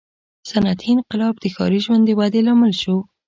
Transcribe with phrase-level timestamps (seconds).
[0.49, 2.95] •صنعتي انقلاب د ښاري ژوند د ودې لامل شو.